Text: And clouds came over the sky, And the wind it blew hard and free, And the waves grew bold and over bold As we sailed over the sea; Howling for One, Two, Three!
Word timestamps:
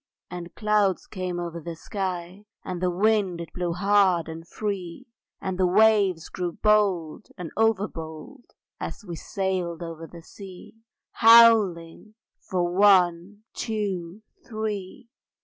And 0.31 0.55
clouds 0.55 1.05
came 1.05 1.39
over 1.39 1.59
the 1.59 1.75
sky, 1.75 2.47
And 2.65 2.81
the 2.81 2.89
wind 2.89 3.39
it 3.39 3.53
blew 3.53 3.73
hard 3.73 4.27
and 4.27 4.47
free, 4.47 5.05
And 5.39 5.59
the 5.59 5.67
waves 5.67 6.27
grew 6.27 6.53
bold 6.53 7.27
and 7.37 7.51
over 7.55 7.87
bold 7.87 8.45
As 8.79 9.05
we 9.05 9.15
sailed 9.15 9.83
over 9.83 10.07
the 10.07 10.23
sea; 10.23 10.73
Howling 11.11 12.15
for 12.39 12.67
One, 12.75 13.43
Two, 13.53 14.23
Three! 14.43 15.11